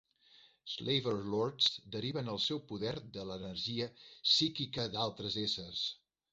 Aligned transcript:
"Slaver 0.75 1.13
Lords" 1.33 1.67
deriven 1.97 2.33
el 2.33 2.41
seu 2.47 2.63
poder 2.73 2.95
de 3.19 3.29
l'energia 3.29 3.91
psíquica 4.01 4.91
d'altres 4.99 5.41
essers. 5.47 5.89